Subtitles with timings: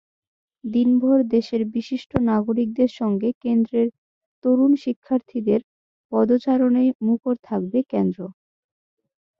[0.63, 3.87] দিনভর দেশের বিশিষ্ট নাগরিকদের সঙ্গে কেন্দ্রের
[4.43, 5.61] তরুণ শিক্ষার্থীদের
[6.11, 8.19] পদচারণে মুখর থাকবে কেন্দ্র।